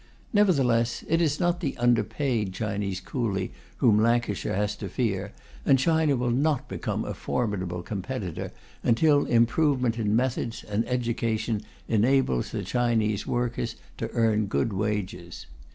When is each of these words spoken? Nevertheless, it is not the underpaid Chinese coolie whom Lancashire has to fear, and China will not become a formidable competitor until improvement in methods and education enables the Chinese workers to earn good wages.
Nevertheless, 0.33 1.03
it 1.07 1.21
is 1.21 1.39
not 1.39 1.59
the 1.59 1.77
underpaid 1.77 2.53
Chinese 2.53 2.99
coolie 2.99 3.51
whom 3.77 4.01
Lancashire 4.01 4.55
has 4.55 4.75
to 4.77 4.89
fear, 4.89 5.31
and 5.63 5.77
China 5.77 6.15
will 6.15 6.31
not 6.31 6.67
become 6.67 7.05
a 7.05 7.13
formidable 7.13 7.83
competitor 7.83 8.51
until 8.83 9.27
improvement 9.27 9.99
in 9.99 10.15
methods 10.15 10.63
and 10.63 10.87
education 10.89 11.61
enables 11.87 12.49
the 12.49 12.63
Chinese 12.63 13.27
workers 13.27 13.75
to 13.99 14.09
earn 14.13 14.47
good 14.47 14.73
wages. 14.73 15.45